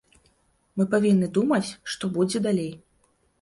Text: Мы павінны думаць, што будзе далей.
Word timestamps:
Мы 0.79 0.87
павінны 0.93 1.29
думаць, 1.37 1.69
што 1.93 2.11
будзе 2.17 2.43
далей. 2.49 2.73